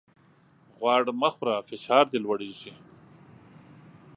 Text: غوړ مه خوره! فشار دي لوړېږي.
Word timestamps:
غوړ 0.79 1.01
مه 1.21 1.29
خوره! 1.35 1.57
فشار 1.69 2.05
دي 2.11 2.19
لوړېږي. 2.23 2.73